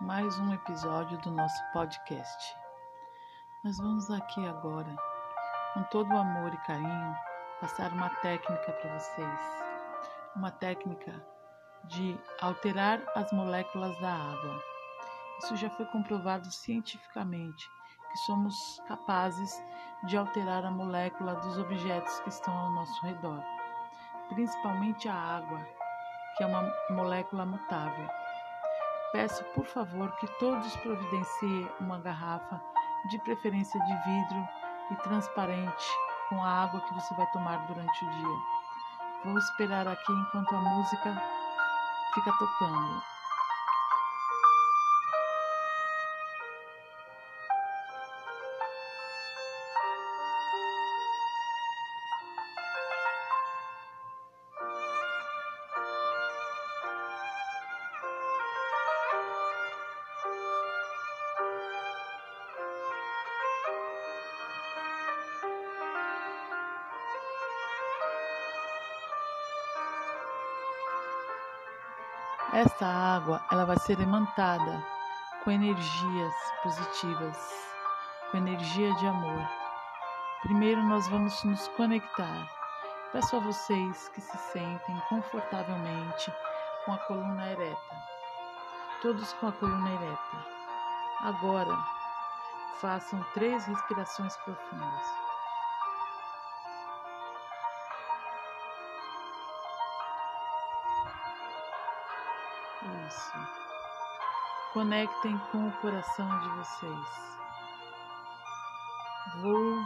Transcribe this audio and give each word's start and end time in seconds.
mais 0.00 0.38
um 0.38 0.52
episódio 0.52 1.16
do 1.18 1.30
nosso 1.30 1.58
podcast. 1.72 2.54
Nós 3.64 3.78
vamos 3.78 4.10
aqui 4.10 4.46
agora, 4.46 4.94
com 5.72 5.82
todo 5.84 6.12
o 6.12 6.18
amor 6.18 6.52
e 6.52 6.66
carinho, 6.66 7.16
passar 7.62 7.90
uma 7.92 8.10
técnica 8.16 8.72
para 8.72 8.98
vocês. 8.98 9.40
Uma 10.36 10.50
técnica 10.50 11.24
de 11.84 12.18
alterar 12.42 13.00
as 13.14 13.32
moléculas 13.32 13.98
da 13.98 14.12
água. 14.12 14.62
Isso 15.38 15.56
já 15.56 15.70
foi 15.70 15.86
comprovado 15.86 16.50
cientificamente 16.52 17.66
que 18.10 18.18
somos 18.18 18.82
capazes 18.86 19.64
de 20.04 20.16
alterar 20.18 20.64
a 20.66 20.70
molécula 20.70 21.36
dos 21.36 21.56
objetos 21.58 22.20
que 22.20 22.28
estão 22.28 22.54
ao 22.54 22.72
nosso 22.72 23.02
redor, 23.02 23.42
principalmente 24.28 25.08
a 25.08 25.14
água, 25.14 25.66
que 26.36 26.42
é 26.42 26.46
uma 26.46 26.70
molécula 26.90 27.46
mutável. 27.46 28.25
Peço, 29.16 29.42
por 29.54 29.64
favor, 29.64 30.12
que 30.16 30.26
todos 30.38 30.76
providenciem 30.76 31.66
uma 31.80 31.98
garrafa, 31.98 32.60
de 33.08 33.18
preferência 33.20 33.80
de 33.80 33.94
vidro 34.04 34.48
e 34.90 34.96
transparente, 34.96 35.86
com 36.28 36.44
a 36.44 36.64
água 36.64 36.82
que 36.82 36.92
você 36.92 37.14
vai 37.14 37.26
tomar 37.30 37.66
durante 37.66 38.04
o 38.04 38.10
dia. 38.10 38.36
Vou 39.24 39.38
esperar 39.38 39.88
aqui 39.88 40.12
enquanto 40.12 40.54
a 40.54 40.60
música 40.60 41.22
fica 42.12 42.30
tocando. 42.32 43.15
Esta 72.52 72.86
água, 72.86 73.44
ela 73.50 73.66
vai 73.66 73.78
ser 73.78 73.98
imantada 73.98 74.82
com 75.42 75.50
energias 75.50 76.34
positivas, 76.62 77.36
com 78.30 78.38
energia 78.38 78.94
de 78.94 79.06
amor. 79.06 79.48
Primeiro 80.42 80.80
nós 80.84 81.08
vamos 81.08 81.42
nos 81.42 81.66
conectar. 81.68 82.48
Peço 83.12 83.36
a 83.36 83.40
vocês 83.40 84.08
que 84.10 84.20
se 84.20 84.38
sentem 84.38 85.02
confortavelmente 85.08 86.32
com 86.84 86.92
a 86.92 86.98
coluna 86.98 87.50
ereta. 87.50 87.96
Todos 89.02 89.32
com 89.34 89.48
a 89.48 89.52
coluna 89.52 89.90
ereta. 89.90 90.46
Agora, 91.22 91.76
façam 92.80 93.20
três 93.34 93.66
respirações 93.66 94.36
profundas. 94.38 95.25
Isso. 102.86 103.32
Conectem 104.72 105.36
com 105.50 105.68
o 105.68 105.72
coração 105.78 106.38
de 106.38 106.48
vocês. 106.50 107.38
Vou 109.42 109.76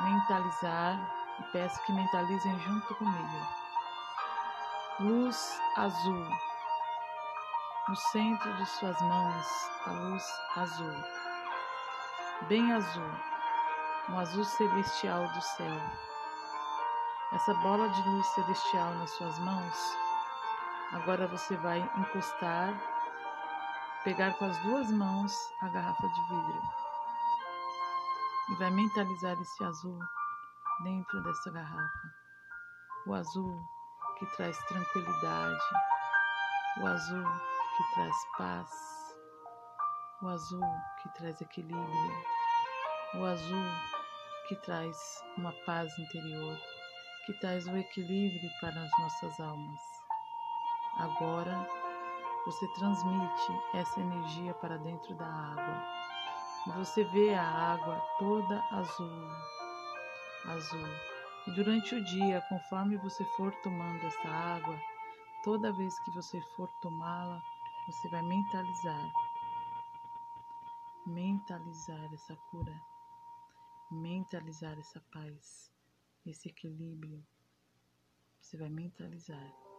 mentalizar 0.00 0.98
e 1.38 1.42
peço 1.52 1.80
que 1.84 1.92
mentalizem 1.92 2.58
junto 2.60 2.94
comigo. 2.96 3.46
Luz 5.00 5.60
azul. 5.76 6.26
No 7.88 7.96
centro 7.96 8.52
de 8.56 8.66
suas 8.66 9.00
mãos, 9.00 9.46
a 9.86 9.90
luz 9.92 10.24
azul. 10.56 11.04
Bem 12.48 12.72
azul. 12.72 13.10
Um 14.08 14.18
azul 14.18 14.44
celestial 14.44 15.28
do 15.28 15.40
céu. 15.40 15.80
Essa 17.34 17.54
bola 17.54 17.88
de 17.88 18.08
luz 18.08 18.26
celestial 18.28 18.92
nas 18.94 19.10
suas 19.10 19.38
mãos 19.38 19.96
Agora 20.92 21.26
você 21.26 21.56
vai 21.56 21.78
encostar, 21.96 22.74
pegar 24.04 24.34
com 24.34 24.44
as 24.44 24.58
duas 24.58 24.90
mãos 24.90 25.34
a 25.62 25.68
garrafa 25.70 26.06
de 26.06 26.20
vidro. 26.28 26.62
E 28.50 28.54
vai 28.56 28.70
mentalizar 28.70 29.40
esse 29.40 29.64
azul 29.64 29.98
dentro 30.84 31.22
dessa 31.22 31.50
garrafa. 31.50 32.14
O 33.06 33.14
azul 33.14 33.58
que 34.18 34.26
traz 34.36 34.58
tranquilidade, 34.66 35.64
o 36.82 36.86
azul 36.86 37.24
que 37.76 37.94
traz 37.94 38.16
paz, 38.36 38.70
o 40.20 40.28
azul 40.28 40.60
que 41.02 41.08
traz 41.14 41.40
equilíbrio, 41.40 42.24
o 43.14 43.24
azul 43.24 43.64
que 44.46 44.56
traz 44.56 45.24
uma 45.38 45.54
paz 45.64 45.98
interior, 45.98 46.58
que 47.24 47.32
traz 47.40 47.66
o 47.66 47.76
equilíbrio 47.78 48.50
para 48.60 48.78
as 48.78 48.90
nossas 48.98 49.40
almas. 49.40 50.01
Agora 50.98 51.66
você 52.44 52.66
transmite 52.68 53.52
essa 53.72 54.00
energia 54.00 54.52
para 54.54 54.76
dentro 54.78 55.14
da 55.14 55.26
água. 55.26 55.84
E 56.66 56.70
você 56.72 57.04
vê 57.04 57.34
a 57.34 57.44
água 57.44 58.00
toda 58.18 58.62
azul, 58.70 59.28
azul. 60.46 60.88
E 61.46 61.50
durante 61.52 61.94
o 61.94 62.04
dia, 62.04 62.40
conforme 62.48 62.96
você 62.98 63.24
for 63.36 63.52
tomando 63.62 64.04
essa 64.04 64.28
água, 64.28 64.78
toda 65.42 65.72
vez 65.72 65.98
que 66.00 66.10
você 66.12 66.40
for 66.56 66.68
tomá-la, 66.80 67.40
você 67.86 68.08
vai 68.10 68.22
mentalizar. 68.22 69.12
Mentalizar 71.06 72.14
essa 72.14 72.36
cura. 72.50 72.80
Mentalizar 73.90 74.78
essa 74.78 75.00
paz, 75.12 75.70
esse 76.24 76.48
equilíbrio. 76.48 77.24
Você 78.40 78.56
vai 78.56 78.70
mentalizar. 78.70 79.71